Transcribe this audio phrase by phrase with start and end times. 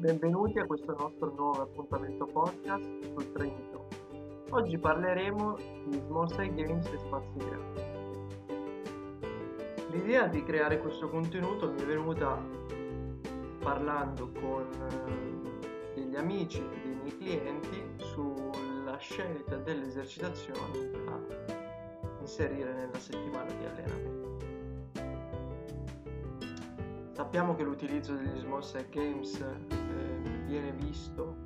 [0.00, 3.78] benvenuti a questo nostro nuovo appuntamento podcast sul Training
[4.48, 7.82] Oggi parleremo di Small Side Games e spazi grandi.
[9.90, 12.42] L'idea di creare questo contenuto mi è venuta
[13.58, 21.20] parlando con eh, degli amici, dei miei clienti sulla scelta delle esercitazioni da
[22.20, 24.20] inserire nella settimana di allenamento.
[27.12, 29.44] Sappiamo che l'utilizzo degli small set games
[30.50, 31.36] viene visto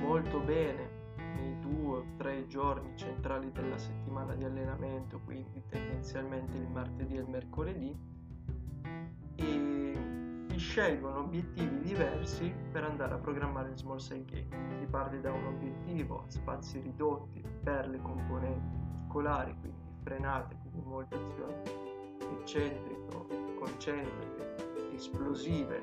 [0.00, 0.96] molto bene
[1.34, 7.20] nei due o tre giorni centrali della settimana di allenamento, quindi tendenzialmente il martedì e
[7.20, 7.96] il mercoledì,
[9.34, 9.98] e
[10.48, 14.78] si scelgono obiettivi diversi per andare a programmare il small set game.
[14.78, 20.88] Si parte da un obiettivo a spazi ridotti per le componenti muscolari, quindi frenate, quindi
[20.88, 23.26] molte azioni eccentrico,
[23.58, 25.82] concentriche, esplosive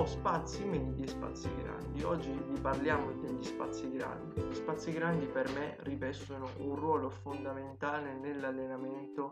[0.00, 2.02] o spazi medi e spazi grandi.
[2.04, 4.40] Oggi vi parliamo degli spazi grandi.
[4.40, 9.28] Gli spazi grandi per me rivestono un ruolo fondamentale nell'allenamento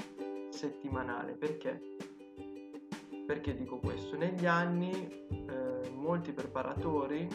[0.50, 1.32] settimanale.
[1.32, 1.80] Perché?
[3.26, 4.18] Perché dico questo?
[4.18, 7.26] Negli anni eh, molti preparatori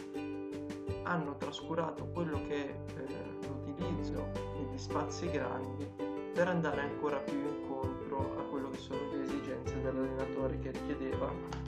[1.01, 5.89] hanno trascurato quello che è eh, l'utilizzo degli spazi grandi
[6.33, 11.62] per andare ancora più incontro a quello che sono le esigenze dell'allenatore che richiedeva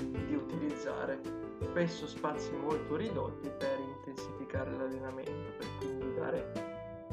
[0.00, 1.20] di utilizzare
[1.60, 6.52] spesso spazi molto ridotti per intensificare l'allenamento, per quindi dare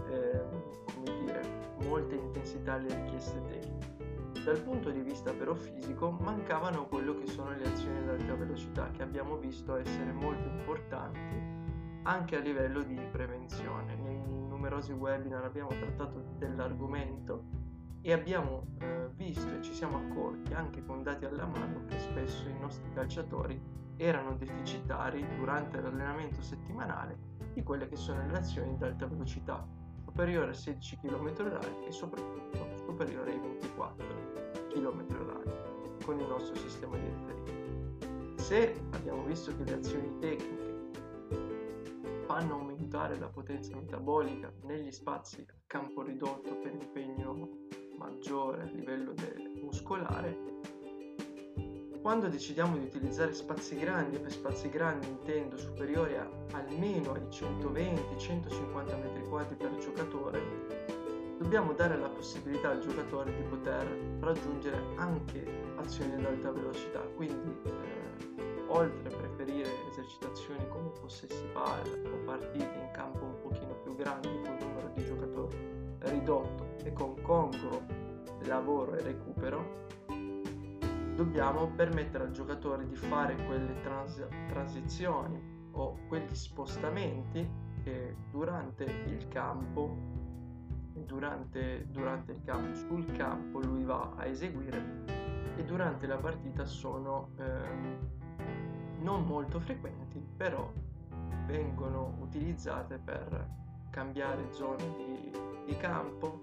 [0.09, 0.41] eh,
[0.93, 1.41] come dire,
[1.83, 3.95] molte intensità alle richieste tecniche.
[4.43, 8.89] Dal punto di vista però fisico mancavano quello che sono le azioni ad alta velocità
[8.91, 11.58] che abbiamo visto essere molto importanti
[12.03, 13.95] anche a livello di prevenzione.
[13.95, 17.43] Nei numerosi webinar abbiamo trattato dell'argomento
[18.02, 18.96] e abbiamo eh,
[19.28, 23.61] visto e ci siamo accorti anche con dati alla mano che spesso i nostri calciatori
[23.97, 27.17] erano deficitari durante l'allenamento settimanale
[27.54, 29.67] di quelle che sono le azioni ad alta velocità
[30.05, 34.05] superiore a 16 km h e soprattutto superiore ai 24
[34.70, 38.42] km h con il nostro sistema di riferimento.
[38.42, 40.76] Se abbiamo visto che le azioni tecniche
[42.26, 47.66] fanno aumentare la potenza metabolica negli spazi a campo ridotto per impegno
[47.97, 49.13] maggiore a livello
[49.61, 50.55] muscolare,
[52.02, 57.27] quando decidiamo di utilizzare spazi grandi, e per spazi grandi intendo superiori a almeno ai
[57.30, 58.47] 120-150
[58.95, 63.86] m2 per giocatore, dobbiamo dare la possibilità al giocatore di poter
[64.21, 72.09] raggiungere anche azioni ad alta velocità, quindi eh, oltre a preferire esercitazioni come possessi palla
[72.09, 73.27] o partite in campo
[81.17, 87.50] dobbiamo permettere al giocatore di fare quelle trans- transizioni o quegli spostamenti
[87.82, 89.95] che durante il campo
[90.94, 95.05] durante, durante il campo sul campo lui va a eseguire
[95.55, 100.72] e durante la partita sono eh, non molto frequenti però
[101.48, 103.49] vengono utilizzate per
[103.89, 105.32] cambiare zone di,
[105.66, 106.39] di campo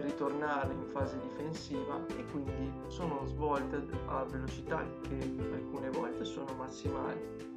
[0.00, 5.18] ritornare in fase difensiva e quindi sono svolte a velocità che
[5.52, 7.52] alcune volte sono massimali.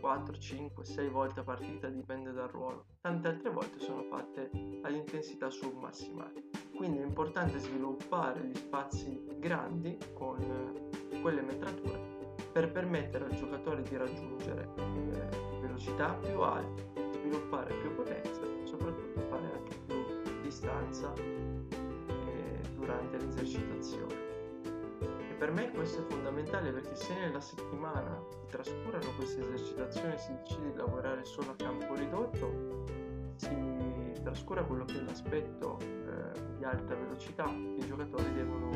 [0.00, 2.84] 4, 5, 6 volte a partita dipende dal ruolo.
[3.00, 4.50] Tante altre volte sono fatte
[4.82, 6.50] ad intensità submassimali.
[6.76, 10.90] Quindi è importante sviluppare gli spazi grandi con
[11.22, 12.14] quelle metrature
[12.52, 14.68] per permettere al giocatore di raggiungere
[15.60, 21.12] velocità più alte sviluppare più potenza soprattutto fare anche più distanza
[23.26, 24.14] durante l'esercitazione.
[25.30, 30.18] E per me questo è fondamentale perché se nella settimana si trascurano queste esercitazioni e
[30.18, 32.84] si decide di lavorare solo a campo ridotto,
[33.36, 38.70] si trascura quello che è l'aspetto eh, di alta velocità che i giocatori devono,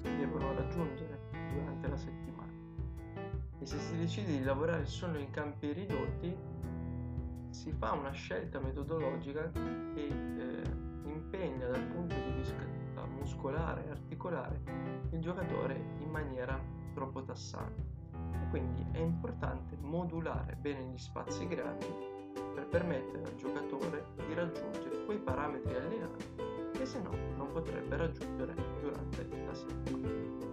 [0.00, 1.18] devono raggiungere
[1.52, 2.50] durante la settimana.
[3.58, 6.36] E se si decide di lavorare solo in campi ridotti,
[7.50, 10.62] si fa una scelta metodologica che eh,
[11.32, 14.60] impegna dal punto di vista muscolare e articolare
[15.10, 16.58] il giocatore in maniera
[16.94, 18.00] troppo tassante.
[18.50, 21.86] Quindi è importante modulare bene gli spazi grandi
[22.54, 26.24] per permettere al giocatore di raggiungere quei parametri allenati
[26.72, 30.51] che se no non potrebbe raggiungere durante la settimana.